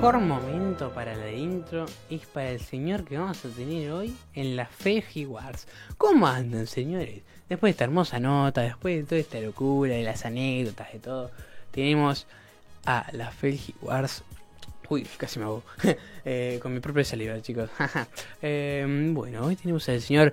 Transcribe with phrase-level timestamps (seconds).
[0.00, 4.54] mejor momento para la intro es para el señor que vamos a tener hoy en
[4.54, 5.66] la Felgi Wars.
[5.96, 7.22] ¿Cómo andan, señores?
[7.48, 11.32] Después de esta hermosa nota, después de toda esta locura, de las anécdotas, de todo,
[11.72, 12.28] tenemos
[12.86, 14.22] a la Felgi Wars.
[14.88, 15.64] Uy, casi me hago.
[16.24, 17.68] Eh, con mi propia saliva, chicos.
[18.42, 20.32] Eh, bueno, hoy tenemos al señor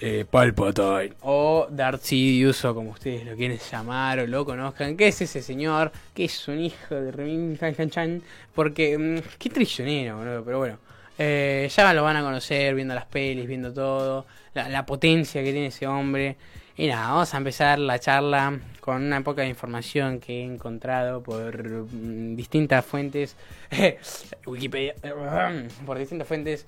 [0.00, 4.96] eh, Palpatine o Darth Sidious o como ustedes lo quieren llamar o lo conozcan.
[4.96, 5.92] ¿Qué es ese señor?
[6.14, 7.58] Que es un hijo de Remin
[7.90, 8.22] Chan.
[8.54, 10.44] Porque, mm, qué trillonero, boludo.
[10.44, 10.78] Pero bueno,
[11.18, 14.26] eh, ya lo van a conocer viendo las pelis, viendo todo.
[14.54, 16.36] La, la potencia que tiene ese hombre.
[16.76, 21.86] Y nada, vamos a empezar la charla con una poca información que he encontrado por
[21.86, 23.36] mm, distintas fuentes.
[24.46, 24.94] Wikipedia.
[25.86, 26.66] por distintas fuentes.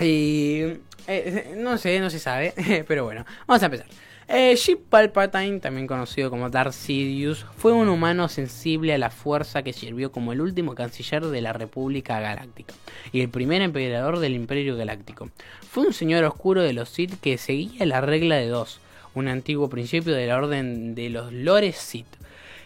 [0.00, 0.62] Y
[1.06, 2.54] eh, no sé, no se sabe,
[2.88, 3.86] pero bueno, vamos a empezar.
[4.32, 4.56] Eh,
[4.88, 10.12] Palpatine, también conocido como Darth Sidious, fue un humano sensible a la fuerza que sirvió
[10.12, 12.72] como el último canciller de la República Galáctica
[13.10, 15.30] y el primer emperador del Imperio Galáctico.
[15.68, 18.78] Fue un señor oscuro de los Sith que seguía la regla de dos,
[19.14, 22.06] un antiguo principio de la orden de los Lores Sith,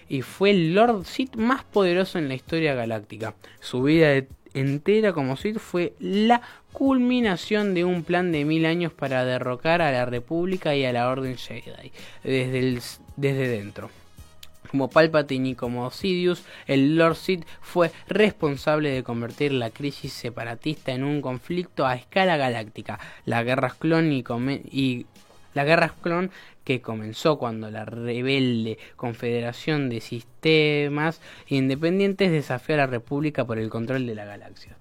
[0.06, 3.34] y fue el Lord Sith más poderoso en la historia galáctica.
[3.60, 4.22] Su vida
[4.54, 6.40] entera como Sith fue la
[6.72, 11.08] culminación de un plan de mil años para derrocar a la República y a la
[11.08, 11.92] Orden Jedi
[12.22, 12.80] desde,
[13.16, 13.90] desde dentro.
[14.70, 20.92] Como Palpatine y como Sidious, el Lord Sith fue responsable de convertir la crisis separatista
[20.92, 22.98] en un conflicto a escala galáctica.
[23.24, 25.06] La guerra clon y
[25.54, 26.30] la guerra clon
[26.64, 33.68] que comenzó cuando la rebelde Confederación de Sistemas Independientes desafió a la República por el
[33.68, 34.76] control de la galaxia.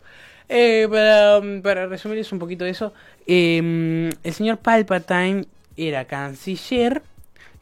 [0.49, 2.93] Eh, para, para, resumirles un poquito eso,
[3.25, 5.45] eh, el señor Palpatine
[5.77, 7.01] era canciller,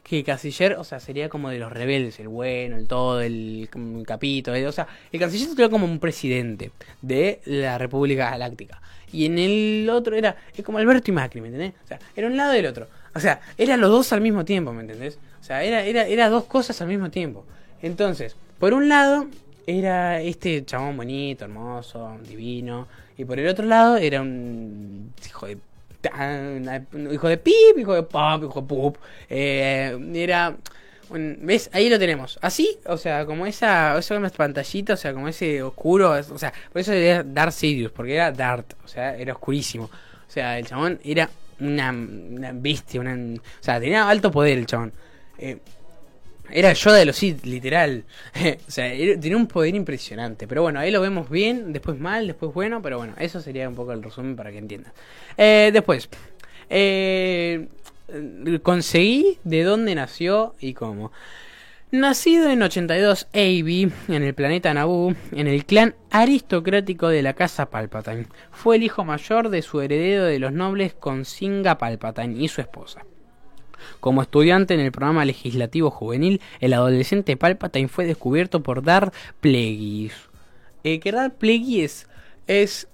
[0.02, 3.68] que canciller, o sea, sería como de los rebeldes, el bueno, el todo, el,
[4.06, 8.80] capito, o sea, el canciller sería como un presidente de la República Galáctica.
[9.12, 11.74] Y en el otro era, es como Alberto y Macri, ¿me entendés?
[11.84, 12.88] O sea, era un lado y el otro.
[13.14, 15.18] O sea, eran los dos al mismo tiempo, ¿me entendés?
[15.40, 17.44] O sea, era, era, era dos cosas al mismo tiempo.
[17.82, 19.26] Entonces, por un lado,
[19.66, 22.88] era este chabón bonito, hermoso, divino.
[23.16, 25.58] Y por el otro lado era un hijo de
[27.12, 28.96] hijo de pip, hijo de pop, hijo de pup.
[29.28, 30.56] Eh, era
[31.12, 31.68] ¿Ves?
[31.72, 32.38] Ahí lo tenemos.
[32.40, 36.80] Así, o sea, como esa, esa pantallita, o sea, como ese oscuro, o sea, por
[36.80, 39.84] eso era Darth Sidious, porque era Darth, o sea, era oscurísimo.
[39.84, 41.28] O sea, el chabón era
[41.62, 44.92] una, una bestia, una, o sea, tenía alto poder el chabón.
[45.38, 45.58] Eh,
[46.50, 48.04] era Yoda de los Sith, literal.
[48.68, 50.46] o sea, tenía un poder impresionante.
[50.46, 52.82] Pero bueno, ahí lo vemos bien, después mal, después bueno.
[52.82, 54.92] Pero bueno, eso sería un poco el resumen para que entiendan.
[55.36, 56.08] Eh, después,
[56.68, 57.68] eh,
[58.62, 61.10] conseguí de dónde nació y cómo.
[61.92, 67.68] Nacido en 82 AB en el planeta Naboo, en el clan aristocrático de la casa
[67.68, 72.62] Palpatine, fue el hijo mayor de su heredero de los nobles Consinga Palpatine y su
[72.62, 73.04] esposa.
[74.00, 79.12] Como estudiante en el programa legislativo juvenil, el adolescente Palpatine fue descubierto por Darth
[79.42, 80.14] Plagueis.
[80.84, 82.08] Eh, que Darth Plagueis
[82.46, 82.88] es,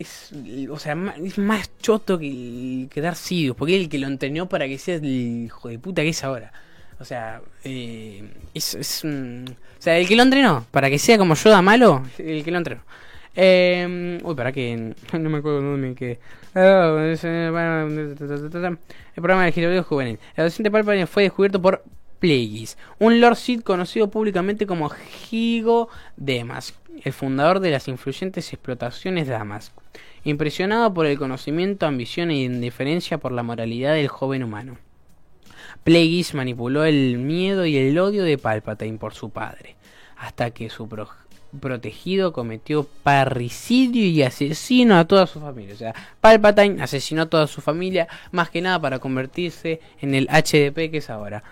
[0.00, 0.32] es,
[0.68, 4.48] o sea, es más choto que, que Darth Sidious, porque es el que lo entrenó
[4.48, 6.52] para que sea el hijo de puta que es ahora.
[6.98, 7.68] O sea, o
[9.78, 12.82] sea, el que lo entrenó para que sea como Yoda malo, el que lo entrenó.
[13.36, 16.18] Uy, para que no me acuerdo dónde me quedé.
[16.54, 17.18] El
[19.16, 20.18] programa de legislativo juvenil.
[20.34, 21.84] El adolescente Palpatine fue descubierto por
[22.18, 24.90] Plagueis, un Lord Sith conocido públicamente como
[25.30, 29.70] Higo Damask, el fundador de las influyentes explotaciones Damask.
[30.24, 34.78] Impresionado por el conocimiento, ambición e indiferencia por la moralidad del joven humano.
[35.86, 39.76] Plagueis manipuló el miedo y el odio de Palpatine por su padre,
[40.16, 40.88] hasta que su
[41.60, 45.74] protegido cometió parricidio y asesinó a toda su familia.
[45.74, 50.26] O sea, Palpatine asesinó a toda su familia, más que nada para convertirse en el
[50.26, 51.44] HDP que es ahora.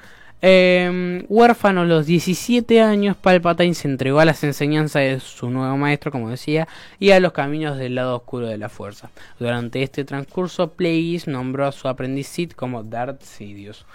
[0.43, 5.77] Eh, huérfano a los 17 años, Palpatine se entregó a las enseñanzas de su nuevo
[5.77, 6.67] maestro, como decía,
[6.99, 9.11] y a los caminos del lado oscuro de la fuerza.
[9.39, 13.87] Durante este transcurso, Plagueis nombró a su aprendiz como Darth Sidious.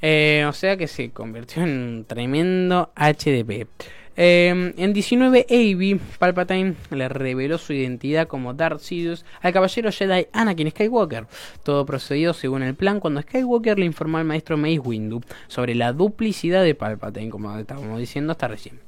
[0.00, 3.66] Eh, o sea que se convirtió en un tremendo HDP.
[4.20, 10.26] Eh, en 19 AB, Palpatine le reveló su identidad como Darth Sidious al caballero Jedi
[10.32, 11.28] Anakin Skywalker.
[11.62, 15.92] Todo procedió según el plan cuando Skywalker le informó al maestro Mace Windu sobre la
[15.92, 18.80] duplicidad de Palpatine, como estábamos diciendo hasta recién.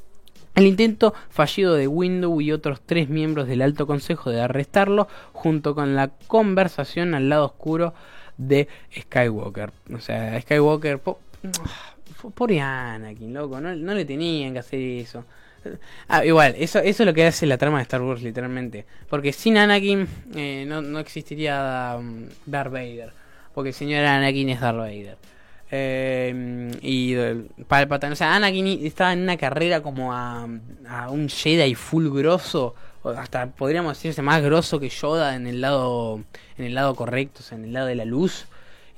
[0.57, 5.77] El intento fallido de Windu y otros tres miembros del Alto Consejo de arrestarlo, junto
[5.77, 7.95] con la conversación al lado oscuro
[8.41, 9.71] de Skywalker.
[9.95, 11.01] O sea, Skywalker...
[12.35, 15.25] Pobre Anakin, loco, no, no, le tenían que hacer eso.
[16.09, 18.87] Ah, igual, eso, eso es lo que hace la trama de Star Wars, literalmente.
[19.09, 23.13] Porque sin Anakin eh, no, no existiría um, Darth Vader.
[23.55, 25.17] Porque el señor Anakin es Darth Vader.
[25.71, 27.15] Eh, y
[27.65, 30.49] Palpatine, o sea, Anakin estaba en una carrera como a,
[30.89, 32.75] a un Jedi full grosso,
[33.05, 36.23] hasta podríamos decirse más grosso que Yoda en el lado
[36.59, 38.47] en el lado correcto, o sea, en el lado de la luz.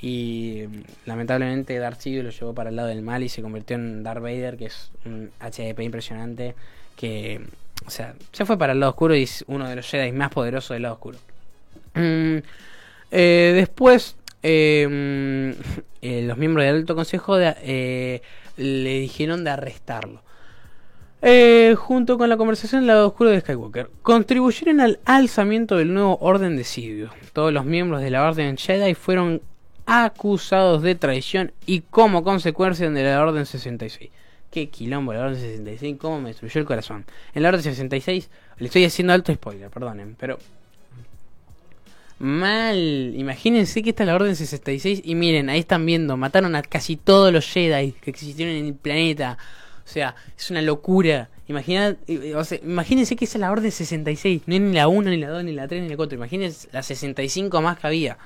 [0.01, 0.65] Y
[1.07, 4.21] lamentablemente Darth Sidious lo llevó para el lado del mal y se convirtió en Darth
[4.21, 6.57] Vader, que es un HDP impresionante,
[6.97, 7.41] que,
[7.87, 10.31] o sea, se fue para el lado oscuro y es uno de los Jedi más
[10.31, 11.19] poderosos del lado oscuro.
[11.95, 12.39] Mm,
[13.13, 15.51] eh, después, em,
[16.03, 18.23] eh, los miembros del Alto Consejo eh,
[18.57, 20.23] le dijeron de arrestarlo.
[21.77, 26.57] Junto con la conversación del lado oscuro de Skywalker, contribuyeron al alzamiento del nuevo orden
[26.57, 27.13] de Sidious.
[27.33, 29.41] Todos los miembros de la Orden Jedi fueron
[29.87, 34.11] acusados de traición y como consecuencia de la Orden 66.
[34.51, 37.05] Qué quilombo la Orden 66, cómo me destruyó el corazón.
[37.35, 38.29] En la Orden 66,
[38.59, 40.39] le estoy haciendo alto spoiler, perdonen, pero...
[42.19, 46.97] Mal, imagínense que está la Orden 66 y miren, ahí están viendo, mataron a casi
[46.97, 49.39] todos los Jedi que existieron en el planeta.
[49.85, 51.29] O sea, es una locura.
[51.49, 55.29] Imagina, imagínense que esa es la Orden 66, no es ni la 1, ni la
[55.29, 56.17] 2, ni la 3, ni la 4.
[56.17, 58.19] Imagínense la 65 más que había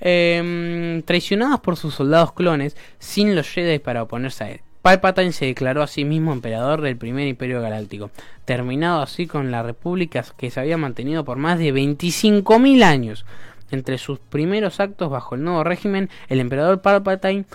[0.00, 4.60] eh, traicionados por sus soldados clones sin los Jedi para oponerse a él.
[4.86, 8.10] Palpatine se declaró a sí mismo emperador del primer imperio galáctico,
[8.44, 13.26] terminado así con la república que se había mantenido por más de 25.000 años.
[13.72, 17.46] Entre sus primeros actos bajo el nuevo régimen, el emperador Palpatine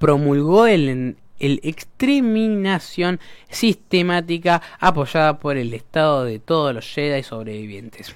[0.00, 8.14] promulgó el, el exterminación sistemática apoyada por el Estado de todos los Jedi sobrevivientes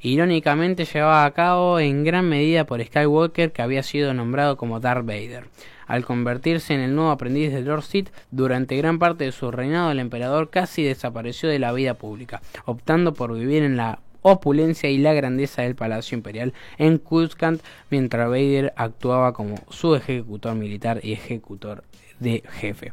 [0.00, 5.04] irónicamente llevaba a cabo en gran medida por Skywalker que había sido nombrado como Darth
[5.04, 5.44] Vader.
[5.86, 9.90] Al convertirse en el nuevo aprendiz de Lord Sith, durante gran parte de su reinado
[9.90, 14.98] el emperador casi desapareció de la vida pública, optando por vivir en la opulencia y
[14.98, 21.12] la grandeza del Palacio Imperial en Coruscant, mientras Vader actuaba como su ejecutor militar y
[21.12, 21.84] ejecutor
[22.18, 22.92] de jefe.